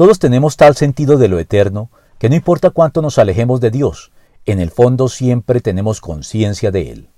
Todos 0.00 0.18
tenemos 0.18 0.56
tal 0.56 0.76
sentido 0.76 1.18
de 1.18 1.28
lo 1.28 1.38
eterno 1.38 1.90
que 2.18 2.30
no 2.30 2.34
importa 2.34 2.70
cuánto 2.70 3.02
nos 3.02 3.18
alejemos 3.18 3.60
de 3.60 3.70
Dios, 3.70 4.12
en 4.46 4.58
el 4.58 4.70
fondo 4.70 5.10
siempre 5.10 5.60
tenemos 5.60 6.00
conciencia 6.00 6.70
de 6.70 6.90
Él. 6.90 7.10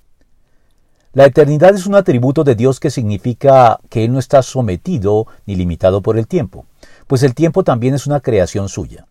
La 1.13 1.23
eternidad 1.23 1.73
es 1.75 1.85
un 1.85 1.95
atributo 1.95 2.43
de 2.43 2.55
Dios 2.55 2.81
que 2.81 2.89
significa 2.89 3.79
que 3.87 4.03
Él 4.03 4.11
no 4.11 4.19
está 4.19 4.41
sometido 4.41 5.27
ni 5.45 5.55
limitado 5.55 6.01
por 6.01 6.17
el 6.17 6.27
tiempo, 6.27 6.65
pues 7.07 7.23
el 7.23 7.35
tiempo 7.35 7.63
también 7.63 7.93
es 7.93 8.05
una 8.05 8.19
creación 8.19 8.67
suya. 8.67 9.07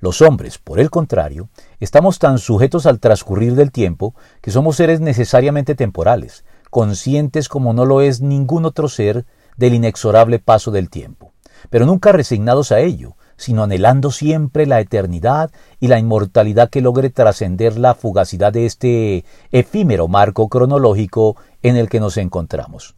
Los 0.00 0.20
hombres, 0.20 0.58
por 0.58 0.80
el 0.80 0.90
contrario, 0.90 1.48
estamos 1.78 2.18
tan 2.18 2.40
sujetos 2.40 2.86
al 2.86 2.98
transcurrir 2.98 3.54
del 3.54 3.70
tiempo 3.70 4.16
que 4.40 4.50
somos 4.50 4.74
seres 4.74 4.98
necesariamente 4.98 5.76
temporales, 5.76 6.44
conscientes 6.70 7.48
como 7.48 7.72
no 7.72 7.84
lo 7.84 8.00
es 8.00 8.20
ningún 8.20 8.64
otro 8.64 8.88
ser 8.88 9.26
del 9.56 9.74
inexorable 9.74 10.40
paso 10.40 10.72
del 10.72 10.90
tiempo, 10.90 11.30
pero 11.70 11.86
nunca 11.86 12.12
resignados 12.12 12.72
a 12.72 12.80
ello, 12.80 13.16
sino 13.36 13.62
anhelando 13.62 14.10
siempre 14.10 14.66
la 14.66 14.80
eternidad 14.80 15.50
y 15.80 15.88
la 15.88 15.98
inmortalidad 15.98 16.70
que 16.70 16.80
logre 16.80 17.10
trascender 17.10 17.78
la 17.78 17.94
fugacidad 17.94 18.52
de 18.52 18.66
este 18.66 19.24
efímero 19.52 20.08
marco 20.08 20.48
cronológico 20.48 21.36
en 21.62 21.76
el 21.76 21.88
que 21.88 22.00
nos 22.00 22.16
encontramos. 22.16 22.94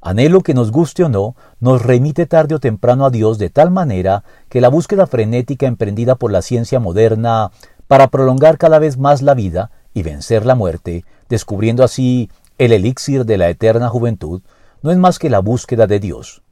Anhelo 0.00 0.42
que 0.42 0.54
nos 0.54 0.70
guste 0.70 1.02
o 1.04 1.08
no, 1.08 1.34
nos 1.58 1.82
remite 1.82 2.26
tarde 2.26 2.54
o 2.54 2.60
temprano 2.60 3.06
a 3.06 3.10
Dios 3.10 3.38
de 3.38 3.50
tal 3.50 3.70
manera 3.70 4.22
que 4.48 4.60
la 4.60 4.68
búsqueda 4.68 5.06
frenética 5.06 5.66
emprendida 5.66 6.14
por 6.14 6.30
la 6.30 6.42
ciencia 6.42 6.78
moderna 6.78 7.50
para 7.88 8.08
prolongar 8.08 8.58
cada 8.58 8.78
vez 8.78 8.98
más 8.98 9.22
la 9.22 9.34
vida 9.34 9.70
y 9.94 10.02
vencer 10.02 10.46
la 10.46 10.54
muerte, 10.54 11.04
descubriendo 11.28 11.82
así 11.82 12.30
el 12.58 12.72
elixir 12.72 13.24
de 13.24 13.38
la 13.38 13.48
eterna 13.48 13.88
juventud, 13.88 14.42
no 14.82 14.90
es 14.90 14.98
más 14.98 15.18
que 15.18 15.30
la 15.30 15.40
búsqueda 15.40 15.86
de 15.86 15.98
Dios. 15.98 16.42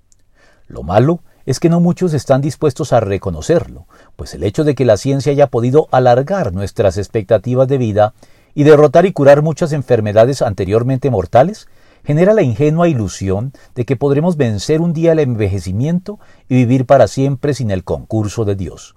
Lo 0.74 0.82
malo 0.82 1.20
es 1.46 1.60
que 1.60 1.68
no 1.68 1.78
muchos 1.78 2.14
están 2.14 2.40
dispuestos 2.40 2.92
a 2.92 2.98
reconocerlo, 2.98 3.86
pues 4.16 4.34
el 4.34 4.42
hecho 4.42 4.64
de 4.64 4.74
que 4.74 4.84
la 4.84 4.96
ciencia 4.96 5.30
haya 5.30 5.46
podido 5.46 5.86
alargar 5.92 6.52
nuestras 6.52 6.98
expectativas 6.98 7.68
de 7.68 7.78
vida 7.78 8.12
y 8.54 8.64
derrotar 8.64 9.06
y 9.06 9.12
curar 9.12 9.40
muchas 9.40 9.72
enfermedades 9.72 10.42
anteriormente 10.42 11.10
mortales 11.10 11.68
genera 12.02 12.34
la 12.34 12.42
ingenua 12.42 12.88
ilusión 12.88 13.52
de 13.76 13.84
que 13.84 13.94
podremos 13.94 14.36
vencer 14.36 14.80
un 14.80 14.92
día 14.92 15.12
el 15.12 15.20
envejecimiento 15.20 16.18
y 16.48 16.56
vivir 16.56 16.86
para 16.86 17.06
siempre 17.06 17.54
sin 17.54 17.70
el 17.70 17.84
concurso 17.84 18.44
de 18.44 18.56
Dios. 18.56 18.96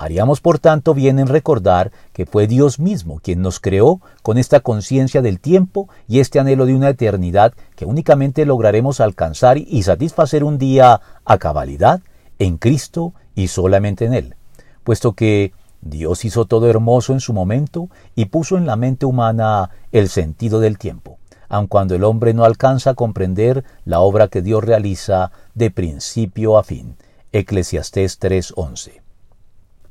Haríamos 0.00 0.40
por 0.40 0.60
tanto 0.60 0.94
bien 0.94 1.18
en 1.18 1.26
recordar 1.26 1.90
que 2.12 2.24
fue 2.24 2.46
Dios 2.46 2.78
mismo 2.78 3.18
quien 3.18 3.42
nos 3.42 3.58
creó 3.58 4.00
con 4.22 4.38
esta 4.38 4.60
conciencia 4.60 5.22
del 5.22 5.40
tiempo 5.40 5.88
y 6.06 6.20
este 6.20 6.38
anhelo 6.38 6.66
de 6.66 6.76
una 6.76 6.90
eternidad 6.90 7.52
que 7.74 7.84
únicamente 7.84 8.46
lograremos 8.46 9.00
alcanzar 9.00 9.58
y 9.58 9.82
satisfacer 9.82 10.44
un 10.44 10.56
día 10.56 11.00
a 11.24 11.38
cabalidad 11.38 12.00
en 12.38 12.58
Cristo 12.58 13.12
y 13.34 13.48
solamente 13.48 14.04
en 14.04 14.14
Él, 14.14 14.36
puesto 14.84 15.14
que 15.14 15.52
Dios 15.80 16.24
hizo 16.24 16.44
todo 16.44 16.70
hermoso 16.70 17.12
en 17.12 17.18
su 17.18 17.32
momento 17.32 17.88
y 18.14 18.26
puso 18.26 18.56
en 18.56 18.66
la 18.66 18.76
mente 18.76 19.04
humana 19.04 19.70
el 19.90 20.08
sentido 20.08 20.60
del 20.60 20.78
tiempo 20.78 21.18
aun 21.48 21.66
cuando 21.66 21.94
el 21.94 22.04
hombre 22.04 22.34
no 22.34 22.44
alcanza 22.44 22.90
a 22.90 22.94
comprender 22.94 23.64
la 23.86 24.00
obra 24.00 24.28
que 24.28 24.42
Dios 24.42 24.62
realiza 24.62 25.32
de 25.54 25.70
principio 25.70 26.58
a 26.58 26.62
fin. 26.62 26.96
Eclesiastés 27.32 28.20
3:11 28.20 29.07